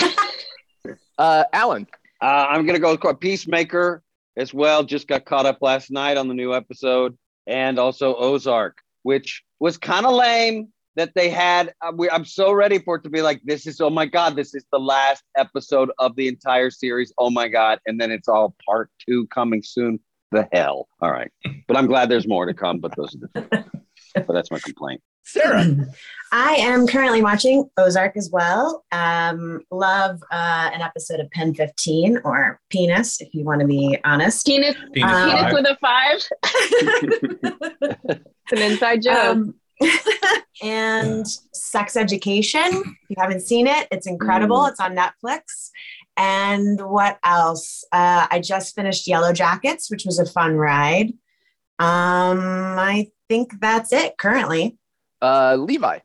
Uh, 1.20 1.44
Alan. 1.52 1.86
Uh, 2.22 2.46
I'm 2.48 2.64
going 2.64 2.80
to 2.80 2.80
go 2.80 2.96
with 2.96 3.20
Peacemaker 3.20 4.02
as 4.38 4.54
well. 4.54 4.82
Just 4.82 5.06
got 5.06 5.26
caught 5.26 5.44
up 5.44 5.58
last 5.60 5.90
night 5.90 6.16
on 6.16 6.28
the 6.28 6.34
new 6.34 6.54
episode, 6.54 7.18
and 7.46 7.78
also 7.78 8.14
Ozark, 8.14 8.78
which 9.02 9.42
was 9.58 9.76
kind 9.76 10.06
of 10.06 10.14
lame 10.14 10.68
that 10.96 11.12
they 11.14 11.28
had. 11.28 11.74
Uh, 11.82 11.92
we, 11.94 12.08
I'm 12.08 12.24
so 12.24 12.52
ready 12.52 12.78
for 12.78 12.96
it 12.96 13.02
to 13.02 13.10
be 13.10 13.20
like, 13.20 13.42
this 13.44 13.66
is, 13.66 13.82
oh 13.82 13.90
my 13.90 14.06
God, 14.06 14.34
this 14.34 14.54
is 14.54 14.64
the 14.72 14.78
last 14.78 15.22
episode 15.36 15.90
of 15.98 16.16
the 16.16 16.26
entire 16.26 16.70
series. 16.70 17.12
Oh 17.18 17.28
my 17.28 17.48
God. 17.48 17.80
And 17.86 18.00
then 18.00 18.10
it's 18.10 18.28
all 18.28 18.56
part 18.66 18.90
two 19.06 19.26
coming 19.26 19.62
soon. 19.62 20.00
The 20.30 20.48
hell. 20.52 20.88
All 21.00 21.10
right. 21.10 21.30
But 21.66 21.76
I'm 21.76 21.86
glad 21.86 22.08
there's 22.08 22.28
more 22.28 22.46
to 22.46 22.54
come, 22.54 22.78
but 22.78 22.94
those 22.96 23.14
are 23.16 23.18
the, 23.18 23.64
but 24.14 24.32
that's 24.32 24.50
my 24.50 24.58
complaint. 24.60 25.00
Sarah. 25.24 25.66
I 26.32 26.52
am 26.54 26.86
currently 26.86 27.22
watching 27.22 27.68
Ozark 27.76 28.16
as 28.16 28.30
well. 28.32 28.84
Um, 28.92 29.60
love 29.72 30.20
uh, 30.30 30.70
an 30.72 30.80
episode 30.80 31.18
of 31.20 31.28
Pen 31.32 31.52
15 31.54 32.20
or 32.24 32.60
Penis, 32.70 33.20
if 33.20 33.34
you 33.34 33.44
want 33.44 33.60
to 33.60 33.66
be 33.66 33.98
honest. 34.04 34.46
Penis, 34.46 34.76
Penis 34.92 35.10
Um, 35.12 35.30
five. 35.30 35.52
with 35.52 35.66
a 35.66 35.76
five. 35.80 36.28
it's 38.04 38.52
an 38.52 38.58
inside 38.72 39.02
joke. 39.02 39.16
Um, 39.18 39.54
and 40.62 41.26
Sex 41.52 41.96
Education. 41.96 42.64
If 42.72 43.10
you 43.10 43.16
haven't 43.18 43.40
seen 43.40 43.66
it, 43.66 43.88
it's 43.90 44.06
incredible. 44.06 44.66
It's 44.66 44.80
on 44.80 44.94
Netflix. 44.96 45.70
And 46.16 46.80
what 46.80 47.18
else? 47.24 47.84
Uh, 47.92 48.26
I 48.30 48.40
just 48.40 48.74
finished 48.74 49.06
Yellow 49.06 49.32
Jackets, 49.32 49.90
which 49.90 50.04
was 50.04 50.18
a 50.18 50.26
fun 50.26 50.56
ride. 50.56 51.14
Um, 51.78 52.38
I 52.78 53.10
think 53.28 53.58
that's 53.60 53.92
it 53.92 54.18
currently. 54.18 54.76
Uh, 55.22 55.56
Levi. 55.58 56.00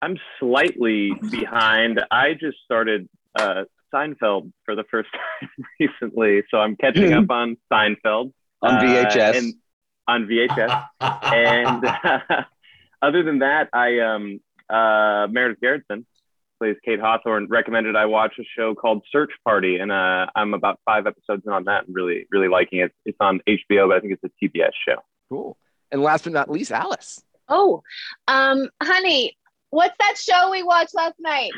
I'm 0.00 0.16
slightly 0.38 1.12
behind. 1.30 2.00
I 2.10 2.34
just 2.34 2.58
started 2.64 3.08
uh, 3.38 3.64
Seinfeld 3.92 4.52
for 4.64 4.74
the 4.74 4.84
first 4.90 5.08
time 5.40 5.50
recently, 5.80 6.42
so 6.50 6.58
I'm 6.58 6.76
catching 6.76 7.12
up 7.12 7.28
on 7.30 7.56
Seinfeld 7.70 8.32
On 8.62 8.74
Uh, 8.76 8.80
VHS. 8.80 9.36
and 9.38 9.54
on 10.06 10.26
VHS. 10.26 10.84
and 11.00 12.46
other 13.02 13.22
than 13.22 13.40
that, 13.40 13.68
I 13.72 14.00
um 14.00 14.40
uh, 14.68 15.26
Meredith 15.30 15.60
Garretson 15.62 16.04
plays 16.58 16.76
Kate 16.84 17.00
Hawthorne. 17.00 17.46
Recommended 17.48 17.96
I 17.96 18.06
watch 18.06 18.34
a 18.38 18.44
show 18.56 18.74
called 18.74 19.02
Search 19.10 19.30
Party, 19.44 19.76
and 19.78 19.90
uh, 19.90 20.26
I'm 20.34 20.54
about 20.54 20.80
five 20.84 21.06
episodes 21.06 21.42
in 21.46 21.52
on 21.52 21.64
that, 21.64 21.86
and 21.86 21.94
really 21.94 22.26
really 22.30 22.48
liking 22.48 22.80
it. 22.80 22.92
It's 23.04 23.18
on 23.20 23.40
HBO, 23.48 23.88
but 23.88 23.96
I 23.96 24.00
think 24.00 24.18
it's 24.20 24.24
a 24.24 24.44
TBS 24.44 24.72
show. 24.86 25.02
Cool. 25.28 25.56
And 25.90 26.02
last 26.02 26.24
but 26.24 26.32
not 26.32 26.50
least, 26.50 26.72
Alice. 26.72 27.22
Oh, 27.48 27.82
um, 28.26 28.68
honey, 28.82 29.36
what's 29.70 29.94
that 29.98 30.16
show 30.18 30.50
we 30.50 30.62
watched 30.62 30.94
last 30.94 31.16
night? 31.18 31.52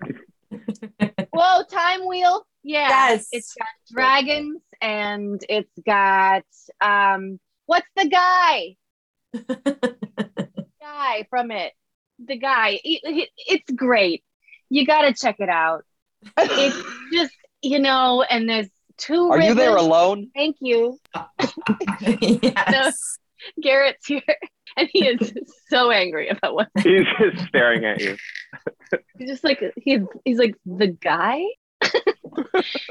Whoa, 1.32 1.62
Time 1.64 2.06
Wheel. 2.06 2.46
Yeah. 2.62 2.88
Yes. 2.88 3.28
It's 3.32 3.54
got 3.54 3.68
dragons 3.90 4.60
and 4.82 5.42
it's 5.48 5.72
got 5.86 6.44
um 6.80 7.38
what's 7.66 7.88
the 7.96 8.08
guy? 8.08 8.76
guy 10.90 11.26
from 11.30 11.50
it. 11.50 11.72
The 12.26 12.36
guy. 12.36 12.80
He- 12.82 13.00
he- 13.04 13.30
It's 13.36 13.70
great. 13.70 14.22
You 14.68 14.86
got 14.86 15.02
to 15.02 15.14
check 15.14 15.36
it 15.40 15.48
out. 15.48 15.84
It's 16.38 16.76
just, 17.12 17.32
you 17.62 17.78
know, 17.78 18.22
and 18.22 18.48
there's 18.48 18.68
two 18.96 19.30
Are 19.30 19.40
you 19.40 19.54
there 19.54 19.76
alone? 19.76 20.30
Thank 20.34 20.56
you. 20.60 20.98
yes. 22.20 23.18
Garrett's 23.62 24.06
here 24.06 24.20
and 24.76 24.86
he 24.92 25.06
is 25.08 25.32
so 25.70 25.90
angry 25.90 26.28
about 26.28 26.54
what 26.54 26.68
He's 26.82 27.06
just 27.18 27.46
staring 27.48 27.86
at 27.86 27.98
you. 28.00 28.18
he's 29.18 29.30
just 29.30 29.44
like 29.44 29.62
he's 29.76 30.02
he's 30.26 30.38
like 30.38 30.54
the 30.66 30.88
guy. 30.88 31.42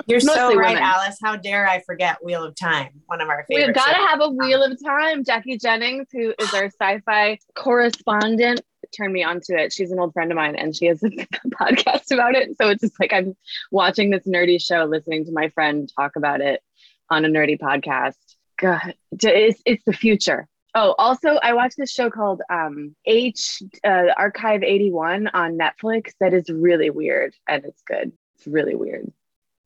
You're 0.07 0.19
so 0.19 0.55
right, 0.55 0.69
women. 0.69 0.83
Alice. 0.83 1.17
How 1.23 1.35
dare 1.35 1.67
I 1.67 1.81
forget 1.81 2.23
Wheel 2.23 2.43
of 2.43 2.55
Time, 2.55 3.01
one 3.05 3.21
of 3.21 3.29
our 3.29 3.45
favorite. 3.47 3.67
We've 3.67 3.75
got 3.75 3.93
to 3.93 4.07
have 4.07 4.21
a 4.21 4.29
wheel 4.29 4.63
of 4.63 4.77
time. 4.83 5.23
Jackie 5.23 5.57
Jennings, 5.57 6.07
who 6.11 6.33
is 6.39 6.53
our 6.53 6.65
sci-fi 6.65 7.37
correspondent, 7.55 8.61
turned 8.95 9.13
me 9.13 9.23
onto 9.23 9.55
it. 9.55 9.71
She's 9.73 9.91
an 9.91 9.99
old 9.99 10.13
friend 10.13 10.31
of 10.31 10.35
mine, 10.35 10.55
and 10.55 10.75
she 10.75 10.85
has 10.87 11.01
a 11.03 11.09
podcast 11.09 12.11
about 12.11 12.35
it. 12.35 12.57
So 12.57 12.69
it's 12.69 12.81
just 12.81 12.99
like 12.99 13.13
I'm 13.13 13.35
watching 13.71 14.09
this 14.09 14.25
nerdy 14.27 14.61
show, 14.61 14.85
listening 14.85 15.25
to 15.25 15.31
my 15.31 15.49
friend 15.49 15.91
talk 15.95 16.15
about 16.15 16.41
it 16.41 16.61
on 17.09 17.25
a 17.25 17.29
nerdy 17.29 17.59
podcast. 17.59 18.15
God, 18.57 18.95
it's 19.11 19.61
it's 19.65 19.83
the 19.85 19.93
future. 19.93 20.47
Oh, 20.75 20.93
also, 20.99 21.39
I 21.41 21.53
watched 21.53 21.77
this 21.77 21.91
show 21.91 22.11
called 22.11 22.41
um, 22.49 22.95
H 23.05 23.63
uh, 23.83 24.07
Archive 24.15 24.61
81 24.63 25.27
on 25.33 25.57
Netflix 25.57 26.11
that 26.19 26.33
is 26.33 26.49
really 26.49 26.91
weird 26.91 27.33
and 27.47 27.65
it's 27.65 27.81
good. 27.87 28.11
It's 28.37 28.47
really 28.47 28.75
weird 28.75 29.11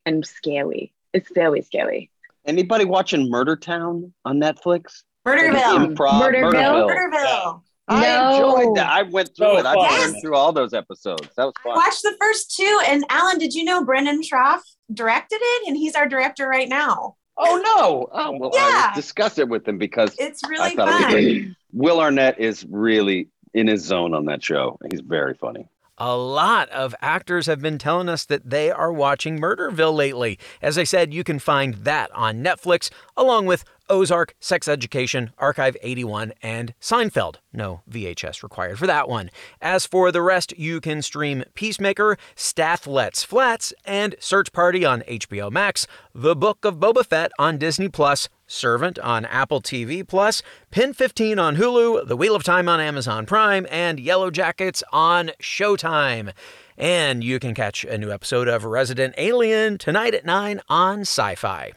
and 0.06 0.26
scary. 0.26 0.94
It's 1.14 1.32
very 1.34 1.62
scary. 1.62 2.10
Anybody 2.46 2.86
watching 2.86 3.30
Murder 3.30 3.56
Town 3.56 4.14
on 4.26 4.40
Netflix? 4.40 5.04
Murderville. 5.26 5.96
Improv, 5.96 6.22
Murderville. 6.22 6.54
Murderville. 6.54 6.90
Murderville. 7.14 7.62
I 7.88 8.02
No. 8.02 8.30
enjoyed 8.64 8.78
that. 8.78 8.90
I 8.90 9.02
went 9.04 9.36
through 9.36 9.46
So 9.48 9.58
it. 9.58 9.66
I 9.66 9.74
fun. 9.74 10.00
went 10.12 10.22
through 10.22 10.36
all 10.36 10.52
those 10.54 10.74
episodes. 10.74 11.28
That 11.38 11.46
was 11.46 11.54
fun. 11.64 11.76
Watch 11.76 12.02
the 12.02 12.16
first 12.20 12.56
two. 12.56 12.82
And 12.88 13.06
Alan, 13.10 13.38
did 13.38 13.54
you 13.54 13.64
know 13.64 13.84
Brennan 13.84 14.22
Shroff 14.22 14.62
directed 14.94 15.40
it? 15.42 15.68
And 15.68 15.78
he's 15.78 15.96
our 15.96 16.08
director 16.08 16.48
right 16.48 16.68
now. 16.70 17.16
Oh 17.38 17.62
no! 17.66 18.08
Oh 18.12 18.32
well, 18.38 18.52
I 18.54 18.70
Yeah. 18.70 18.88
would 18.90 18.96
discuss 18.96 19.38
it 19.40 19.50
with 19.50 19.68
him 19.68 19.78
because 19.80 20.16
It's 20.20 20.44
I 20.44 20.48
really 20.50 20.76
thought 20.76 20.88
it 20.88 21.16
was 21.16 21.36
fun. 21.44 21.56
Will 21.74 22.00
Arnett 22.00 22.40
is 22.40 22.64
really 22.70 23.30
in 23.56 23.68
his 23.68 23.82
zone 23.84 24.14
on 24.14 24.26
that 24.26 24.44
show. 24.44 24.78
He's 24.92 25.02
very 25.02 25.34
funny. 25.34 25.68
A 26.00 26.18
lot 26.18 26.70
of 26.70 26.96
actors 27.02 27.46
have 27.46 27.62
been 27.62 27.78
telling 27.78 28.10
us 28.10 28.26
that 28.26 28.50
they 28.50 28.72
are 28.72 28.92
watching 28.92 29.40
Murderville 29.40 29.94
lately. 29.96 30.40
As 30.60 30.76
I 30.76 30.86
said, 30.86 31.14
you 31.14 31.24
can 31.24 31.38
find 31.38 31.76
that 31.76 32.12
on 32.16 32.44
Netflix, 32.44 32.90
along 33.16 33.46
with 33.46 33.64
Ozark, 33.90 34.34
Sex 34.40 34.68
Education, 34.68 35.32
Archive 35.38 35.78
81, 35.84 36.34
and 36.42 36.74
Seinfeld. 36.82 37.36
No 37.52 37.82
VHS 37.88 38.42
required 38.42 38.80
for 38.80 38.88
that 38.88 39.08
one. 39.08 39.30
As 39.62 39.86
for 39.86 40.12
the 40.12 40.24
rest, 40.24 40.58
you 40.58 40.82
can 40.82 41.04
stream 41.04 41.44
Peacemaker, 41.54 42.18
Stath 42.36 42.88
Let's 42.88 43.24
Flats, 43.24 43.72
and 43.86 44.16
Search 44.20 44.52
Party 44.52 44.84
on 44.84 45.02
HBO 45.02 45.52
Max, 45.52 45.86
The 46.16 46.36
Book 46.36 46.66
of 46.66 46.78
Boba 46.78 47.06
Fett 47.06 47.32
on 47.38 47.60
Disney 47.60 47.88
Plus, 47.90 48.30
Servant 48.54 49.00
on 49.00 49.26
Apple 49.26 49.62
TV 49.62 50.08
Plus, 50.08 50.42
Pen 50.72 50.94
15 50.94 51.40
on 51.40 51.58
Hulu, 51.58 52.08
The 52.08 52.16
Wheel 52.16 52.36
of 52.36 52.44
Time 52.44 52.70
on 52.70 52.80
Amazon 52.80 53.26
Prime, 53.26 53.66
and 53.72 54.00
Yellow 54.00 54.30
Jackets 54.30 54.84
on 54.94 55.32
Showtime. 55.42 56.32
And 56.78 57.24
you 57.24 57.40
can 57.40 57.54
catch 57.54 57.84
a 57.84 57.98
new 57.98 58.12
episode 58.12 58.48
of 58.48 58.64
Resident 58.64 59.16
Alien 59.18 59.78
tonight 59.78 60.14
at 60.14 60.26
9 60.26 60.62
on 60.70 61.02
Sci 61.02 61.36
Fi. 61.36 61.74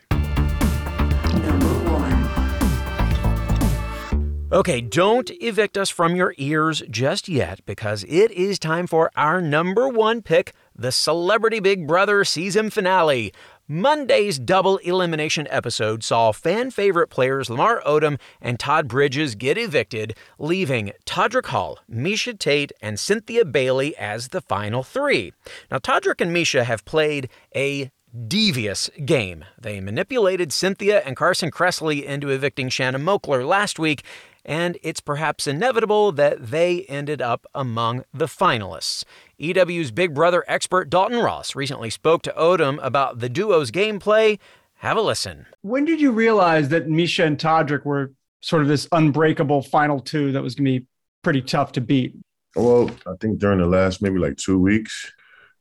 Okay, 4.53 4.81
don't 4.81 5.29
evict 5.43 5.77
us 5.77 5.91
from 5.91 6.15
your 6.15 6.33
ears 6.39 6.81
just 6.89 7.29
yet 7.29 7.59
because 7.67 8.05
it 8.05 8.31
is 8.31 8.61
time 8.61 8.87
for 8.87 9.11
our 9.17 9.43
number 9.43 9.89
one 9.89 10.23
pick, 10.23 10.53
the 10.73 10.93
Celebrity 10.93 11.59
Big 11.59 11.85
Brother 11.85 12.25
season 12.25 12.71
finale. 12.71 13.33
Monday's 13.69 14.39
double 14.39 14.77
elimination 14.79 15.49
episode 15.51 16.05
saw 16.05 16.31
fan 16.31 16.71
favorite 16.71 17.09
players 17.09 17.51
Lamar 17.51 17.83
Odom 17.85 18.21
and 18.41 18.61
Todd 18.61 18.87
Bridges 18.87 19.35
get 19.35 19.59
evicted, 19.59 20.17
leaving 20.39 20.93
Todrick 21.05 21.47
Hall, 21.47 21.81
Miesha 21.91 22.39
Tate, 22.39 22.71
and 22.81 23.01
Cynthia 23.01 23.45
Bailey 23.45 23.97
as 23.97 24.29
the 24.29 24.41
final 24.41 24.85
three. 24.85 25.33
Now, 25.69 25.79
Todrick 25.79 26.21
and 26.21 26.31
Miesha 26.31 26.63
have 26.63 26.85
played 26.85 27.29
a 27.57 27.91
devious 28.29 28.89
game. 29.05 29.45
They 29.61 29.81
manipulated 29.81 30.53
Cynthia 30.53 31.01
and 31.01 31.17
Carson 31.17 31.51
Kressley 31.51 32.05
into 32.05 32.29
evicting 32.29 32.69
Shanna 32.69 33.01
Moakler 33.01 33.47
last 33.47 33.81
week, 33.81 34.05
and 34.47 34.79
it's 34.83 35.01
perhaps 35.01 35.47
inevitable 35.47 36.13
that 36.13 36.51
they 36.51 36.83
ended 36.85 37.21
up 37.21 37.45
among 37.55 38.05
the 38.15 38.27
finalists. 38.27 39.05
EW's 39.39 39.91
Big 39.91 40.15
Brother 40.15 40.45
expert 40.47 40.89
Dalton 40.89 41.19
Ross 41.19 41.55
recently 41.55 41.91
spoke 41.91 42.23
to 42.23 42.35
Odom 42.39 42.79
about 42.81 43.19
the 43.19 43.29
duo's 43.29 43.71
gameplay. 43.71 44.39
Have 44.77 44.97
a 44.97 45.03
listen. 45.03 45.47
When 45.63 45.85
did 45.85 46.01
you 46.01 46.13
realize 46.13 46.69
that 46.69 46.87
Miesha 46.87 47.27
and 47.27 47.37
Todrick 47.37 47.85
were 47.85 48.13
sort 48.41 48.63
of 48.63 48.69
this 48.69 48.87
unbreakable 48.93 49.63
final 49.63 50.01
two 50.01 50.33
that 50.33 50.43
was 50.43 50.55
going 50.55 50.67
to 50.67 50.81
be 50.81 50.87
pretty 51.23 51.43
tough 51.43 51.73
to 51.73 51.81
beat? 51.81 52.15
Well, 52.55 52.91
I 53.07 53.15
think 53.21 53.39
during 53.39 53.59
the 53.59 53.67
last 53.67 54.01
maybe 54.01 54.19
like 54.19 54.37
two 54.37 54.59
weeks, 54.59 55.13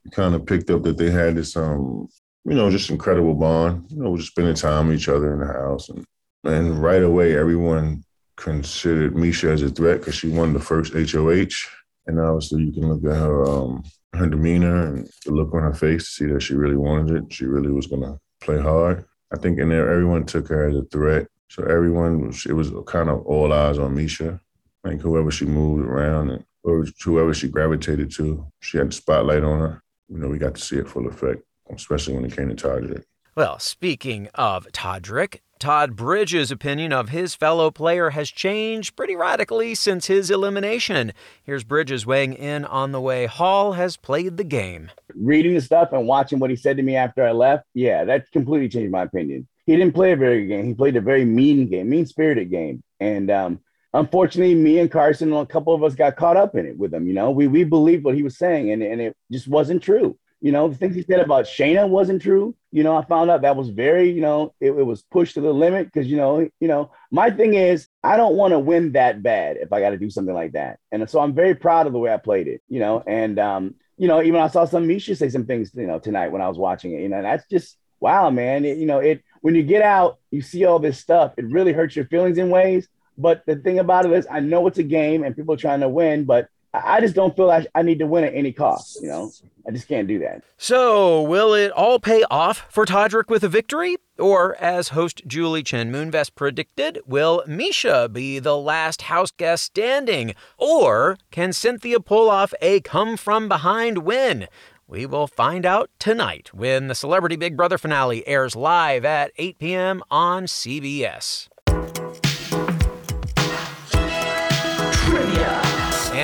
we 0.03 0.11
kind 0.11 0.35
of 0.35 0.45
picked 0.45 0.69
up 0.69 0.83
that 0.83 0.97
they 0.97 1.09
had 1.09 1.35
this, 1.35 1.57
um, 1.57 2.07
you 2.45 2.53
know, 2.53 2.69
just 2.69 2.91
incredible 2.91 3.33
bond. 3.33 3.85
You 3.89 4.03
know, 4.03 4.11
we're 4.11 4.17
just 4.17 4.29
spending 4.29 4.53
time 4.53 4.87
with 4.87 4.97
each 4.97 5.09
other 5.09 5.33
in 5.33 5.39
the 5.39 5.47
house, 5.47 5.89
and 5.89 6.05
and 6.43 6.81
right 6.81 7.01
away, 7.01 7.35
everyone 7.35 8.03
considered 8.35 9.15
Miesha 9.15 9.49
as 9.49 9.61
a 9.61 9.69
threat 9.69 9.99
because 9.99 10.15
she 10.15 10.29
won 10.29 10.53
the 10.53 10.59
first 10.59 10.93
HOH, 10.93 11.69
and 12.07 12.19
obviously 12.19 12.63
you 12.63 12.71
can 12.71 12.91
look 12.91 13.03
at 13.11 13.19
her 13.19 13.45
um, 13.45 13.83
her 14.13 14.27
demeanor 14.27 14.87
and 14.87 15.09
the 15.25 15.31
look 15.31 15.53
on 15.53 15.61
her 15.61 15.73
face 15.73 16.05
to 16.05 16.11
see 16.11 16.25
that 16.33 16.41
she 16.41 16.55
really 16.55 16.77
wanted 16.77 17.15
it. 17.15 17.33
She 17.33 17.45
really 17.45 17.71
was 17.71 17.87
gonna 17.87 18.17
play 18.41 18.59
hard. 18.59 19.05
I 19.33 19.37
think 19.37 19.59
in 19.59 19.69
there, 19.69 19.89
everyone 19.89 20.25
took 20.25 20.47
her 20.49 20.69
as 20.69 20.75
a 20.75 20.83
threat. 20.85 21.27
So 21.49 21.63
everyone, 21.63 22.33
it 22.47 22.53
was 22.53 22.71
kind 22.87 23.09
of 23.09 23.25
all 23.25 23.53
eyes 23.53 23.77
on 23.77 23.95
Miesha. 23.95 24.39
Like 24.83 25.01
whoever 25.01 25.31
she 25.31 25.45
moved 25.45 25.85
around 25.85 26.29
and 26.29 26.43
whoever 26.63 27.33
she 27.33 27.47
gravitated 27.47 28.11
to, 28.15 28.45
she 28.59 28.77
had 28.77 28.89
the 28.89 28.93
spotlight 28.93 29.43
on 29.43 29.59
her. 29.59 29.83
You 30.09 30.19
know, 30.19 30.27
we 30.27 30.37
got 30.37 30.55
to 30.55 30.61
see 30.61 30.77
it 30.77 30.87
full 30.87 31.07
effect, 31.07 31.41
especially 31.69 32.15
when 32.15 32.25
it 32.25 32.35
came 32.35 32.49
to 32.49 32.55
Todrick. 32.55 33.03
Well, 33.35 33.59
speaking 33.59 34.29
of 34.35 34.67
Todrick, 34.71 35.39
Todd 35.57 35.95
Bridges' 35.95 36.51
opinion 36.51 36.91
of 36.91 37.09
his 37.09 37.33
fellow 37.33 37.71
player 37.71 38.09
has 38.09 38.29
changed 38.29 38.95
pretty 38.97 39.15
radically 39.15 39.73
since 39.73 40.07
his 40.07 40.29
elimination. 40.29 41.13
Here's 41.43 41.63
Bridges 41.63 42.05
weighing 42.05 42.33
in 42.33 42.65
on 42.65 42.91
the 42.91 42.99
way 42.99 43.25
Hall 43.25 43.73
has 43.73 43.95
played 43.95 44.35
the 44.35 44.43
game. 44.43 44.91
Reading 45.15 45.53
the 45.53 45.61
stuff 45.61 45.93
and 45.93 46.07
watching 46.07 46.39
what 46.39 46.49
he 46.49 46.57
said 46.57 46.75
to 46.75 46.83
me 46.83 46.97
after 46.97 47.25
I 47.25 47.31
left, 47.31 47.65
yeah, 47.73 48.03
that 48.03 48.29
completely 48.33 48.67
changed 48.67 48.91
my 48.91 49.03
opinion. 49.03 49.47
He 49.65 49.77
didn't 49.77 49.95
play 49.95 50.11
a 50.11 50.17
very 50.17 50.41
good 50.41 50.49
game. 50.49 50.65
He 50.65 50.73
played 50.73 50.97
a 50.97 51.01
very 51.01 51.23
mean 51.23 51.69
game, 51.69 51.89
mean 51.89 52.05
spirited 52.05 52.51
game. 52.51 52.83
And 52.99 53.31
um, 53.31 53.61
unfortunately, 53.93 54.55
me 54.55 54.79
and 54.79 54.91
Carson, 54.91 55.31
a 55.31 55.45
couple 55.45 55.73
of 55.73 55.83
us 55.83 55.95
got 55.95 56.17
caught 56.17 56.37
up 56.37 56.55
in 56.55 56.65
it 56.65 56.77
with 56.77 56.93
him. 56.93 57.07
You 57.07 57.13
know, 57.13 57.31
we, 57.31 57.47
we 57.47 57.63
believed 57.63 58.03
what 58.03 58.15
he 58.15 58.23
was 58.23 58.37
saying, 58.37 58.71
and, 58.71 58.83
and 58.83 58.99
it 58.99 59.15
just 59.31 59.47
wasn't 59.47 59.81
true. 59.81 60.17
You 60.41 60.51
know, 60.51 60.67
the 60.67 60.75
things 60.75 60.95
he 60.95 61.01
said 61.01 61.19
about 61.19 61.47
Shanna 61.47 61.87
wasn't 61.87 62.21
true. 62.21 62.55
You 62.71 62.83
know, 62.83 62.95
I 62.95 63.03
found 63.05 63.31
out 63.31 63.41
that 63.41 63.55
was 63.55 63.69
very, 63.69 64.11
you 64.11 64.21
know, 64.21 64.53
it, 64.59 64.71
it 64.71 64.85
was 64.85 65.01
pushed 65.01 65.35
to 65.35 65.41
the 65.41 65.51
limit 65.51 65.85
because, 65.85 66.07
you 66.07 66.17
know, 66.17 66.47
you 66.59 66.67
know, 66.67 66.91
my 67.09 67.31
thing 67.31 67.53
is 67.53 67.87
I 68.03 68.17
don't 68.17 68.35
want 68.35 68.51
to 68.51 68.59
win 68.59 68.91
that 68.91 69.23
bad 69.23 69.57
if 69.57 69.71
I 69.73 69.79
got 69.79 69.91
to 69.91 69.97
do 69.97 70.09
something 70.09 70.35
like 70.35 70.51
that. 70.51 70.79
And 70.91 71.09
so 71.09 71.19
I'm 71.19 71.33
very 71.33 71.55
proud 71.55 71.87
of 71.87 71.93
the 71.93 71.99
way 71.99 72.13
I 72.13 72.17
played 72.17 72.47
it, 72.47 72.61
you 72.67 72.79
know, 72.79 73.01
and 73.07 73.39
um, 73.39 73.75
you 73.97 74.07
know, 74.07 74.21
even 74.21 74.41
I 74.41 74.47
saw 74.47 74.65
some 74.65 74.87
Miesha 74.87 75.15
say 75.17 75.29
some 75.29 75.45
things, 75.45 75.71
you 75.73 75.87
know, 75.87 75.99
tonight 75.99 76.31
when 76.31 76.41
I 76.41 76.49
was 76.49 76.57
watching 76.57 76.91
it, 76.93 77.01
you 77.01 77.09
know, 77.09 77.21
that's 77.21 77.47
just 77.47 77.77
wow, 77.99 78.29
man. 78.29 78.65
It, 78.65 78.77
you 78.77 78.85
know, 78.85 78.99
it 78.99 79.23
when 79.41 79.55
you 79.55 79.63
get 79.63 79.81
out, 79.81 80.19
you 80.31 80.41
see 80.41 80.65
all 80.65 80.79
this 80.79 80.99
stuff, 80.99 81.33
it 81.37 81.45
really 81.45 81.71
hurts 81.71 81.95
your 81.95 82.05
feelings 82.05 82.37
in 82.37 82.49
ways. 82.49 82.87
But 83.17 83.43
the 83.45 83.55
thing 83.55 83.79
about 83.79 84.05
it 84.05 84.11
is, 84.11 84.27
I 84.29 84.41
know 84.41 84.67
it's 84.67 84.77
a 84.77 84.83
game 84.83 85.23
and 85.23 85.35
people 85.35 85.53
are 85.53 85.57
trying 85.57 85.79
to 85.79 85.89
win, 85.89 86.25
but 86.25 86.49
I 86.83 86.99
just 87.01 87.15
don't 87.15 87.35
feel 87.35 87.47
like 87.47 87.67
I 87.75 87.81
need 87.81 87.99
to 87.99 88.07
win 88.07 88.23
at 88.23 88.33
any 88.33 88.51
cost. 88.51 89.01
You 89.01 89.07
know, 89.07 89.31
I 89.67 89.71
just 89.71 89.87
can't 89.87 90.07
do 90.07 90.19
that. 90.19 90.43
So, 90.57 91.21
will 91.21 91.53
it 91.53 91.71
all 91.71 91.99
pay 91.99 92.23
off 92.29 92.65
for 92.69 92.85
Todrick 92.85 93.29
with 93.29 93.43
a 93.43 93.49
victory? 93.49 93.97
Or, 94.17 94.55
as 94.61 94.89
host 94.89 95.21
Julie 95.27 95.63
Chen 95.63 95.91
Moonves 95.91 96.33
predicted, 96.33 96.99
will 97.05 97.43
Miesha 97.47 98.11
be 98.11 98.39
the 98.39 98.57
last 98.57 99.03
house 99.03 99.31
guest 99.31 99.63
standing? 99.63 100.35
Or 100.57 101.17
can 101.31 101.51
Cynthia 101.51 101.99
pull 101.99 102.29
off 102.29 102.53
a 102.61 102.79
come 102.81 103.17
from 103.17 103.47
behind 103.49 103.99
win? 103.99 104.47
We 104.87 105.05
will 105.07 105.27
find 105.27 105.65
out 105.65 105.89
tonight 105.97 106.53
when 106.53 106.87
the 106.87 106.95
Celebrity 106.95 107.35
Big 107.35 107.57
Brother 107.57 107.77
finale 107.77 108.25
airs 108.27 108.55
live 108.55 109.03
at 109.03 109.31
8 109.37 109.57
p.m. 109.57 110.03
on 110.11 110.45
CBS. 110.45 111.49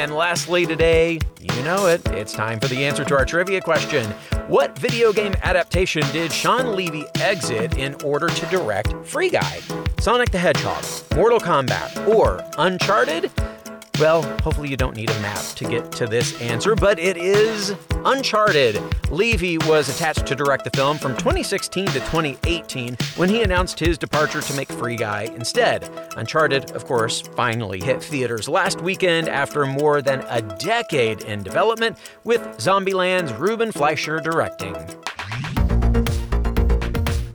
And 0.01 0.15
lastly, 0.15 0.65
today, 0.65 1.19
you 1.39 1.61
know 1.63 1.85
it, 1.85 2.01
it's 2.07 2.33
time 2.33 2.59
for 2.59 2.67
the 2.67 2.87
answer 2.87 3.05
to 3.05 3.15
our 3.15 3.23
trivia 3.23 3.61
question. 3.61 4.03
What 4.47 4.75
video 4.75 5.13
game 5.13 5.35
adaptation 5.43 6.01
did 6.11 6.31
Shawn 6.31 6.75
Levy 6.75 7.05
exit 7.19 7.77
in 7.77 7.93
order 8.03 8.27
to 8.27 8.45
direct 8.47 8.95
Free 9.05 9.29
Guy? 9.29 9.59
Sonic 9.99 10.31
the 10.31 10.39
Hedgehog, 10.39 10.83
Mortal 11.15 11.39
Kombat, 11.39 12.07
or 12.07 12.43
Uncharted? 12.57 13.29
Well, 14.01 14.23
hopefully 14.41 14.67
you 14.67 14.77
don't 14.77 14.95
need 14.95 15.11
a 15.11 15.19
map 15.21 15.43
to 15.57 15.63
get 15.63 15.91
to 15.91 16.07
this 16.07 16.41
answer, 16.41 16.75
but 16.75 16.97
it 16.97 17.17
is 17.17 17.75
Uncharted. 18.03 18.81
Levy 19.11 19.59
was 19.59 19.89
attached 19.89 20.25
to 20.25 20.33
direct 20.33 20.63
the 20.63 20.71
film 20.71 20.97
from 20.97 21.15
2016 21.17 21.85
to 21.85 21.99
2018 21.99 22.97
when 23.15 23.29
he 23.29 23.43
announced 23.43 23.77
his 23.79 23.99
departure 23.99 24.41
to 24.41 24.53
make 24.55 24.71
Free 24.71 24.95
Guy 24.95 25.29
instead. 25.35 25.87
Uncharted, 26.17 26.71
of 26.71 26.85
course, 26.85 27.21
finally 27.21 27.79
hit 27.79 28.01
theaters 28.01 28.49
last 28.49 28.81
weekend 28.81 29.29
after 29.29 29.67
more 29.67 30.01
than 30.01 30.25
a 30.29 30.41
decade 30.41 31.21
in 31.25 31.43
development, 31.43 31.95
with 32.23 32.41
Zombieland's 32.59 33.31
Ruben 33.33 33.71
Fleischer 33.71 34.19
directing. 34.19 34.75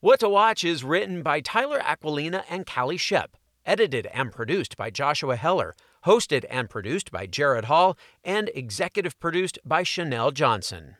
What 0.00 0.20
to 0.20 0.28
Watch 0.28 0.62
is 0.62 0.84
written 0.84 1.22
by 1.22 1.40
Tyler 1.40 1.80
Aquilina 1.80 2.44
and 2.48 2.64
Callie 2.64 2.96
Shep, 2.96 3.36
edited 3.66 4.06
and 4.06 4.30
produced 4.30 4.76
by 4.76 4.90
Joshua 4.90 5.34
Heller, 5.34 5.74
hosted 6.06 6.44
and 6.48 6.70
produced 6.70 7.10
by 7.10 7.26
Jared 7.26 7.64
Hall, 7.64 7.98
and 8.22 8.48
executive 8.54 9.18
produced 9.18 9.58
by 9.64 9.82
Chanel 9.82 10.30
Johnson. 10.30 10.94